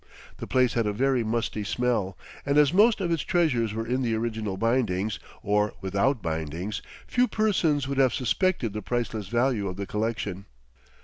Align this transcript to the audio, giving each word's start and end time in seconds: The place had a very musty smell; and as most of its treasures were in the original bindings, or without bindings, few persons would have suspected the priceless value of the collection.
The 0.37 0.47
place 0.47 0.73
had 0.73 0.87
a 0.87 0.93
very 0.93 1.23
musty 1.23 1.63
smell; 1.63 2.17
and 2.43 2.57
as 2.57 2.73
most 2.73 3.01
of 3.01 3.11
its 3.11 3.21
treasures 3.21 3.75
were 3.75 3.85
in 3.85 4.01
the 4.01 4.15
original 4.15 4.57
bindings, 4.57 5.19
or 5.43 5.75
without 5.79 6.23
bindings, 6.23 6.81
few 7.05 7.27
persons 7.27 7.87
would 7.87 7.99
have 7.99 8.11
suspected 8.15 8.73
the 8.73 8.81
priceless 8.81 9.27
value 9.27 9.67
of 9.67 9.77
the 9.77 9.85
collection. 9.85 10.45